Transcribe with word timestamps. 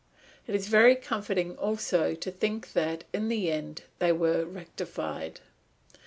It 0.47 0.55
is 0.55 0.67
very 0.67 0.95
comforting 0.95 1.55
also 1.57 2.15
to 2.15 2.31
think 2.31 2.73
that, 2.73 3.03
in 3.13 3.27
the 3.29 3.51
end, 3.51 3.83
they 3.99 4.11
were 4.11 4.45
rectified. 4.45 5.41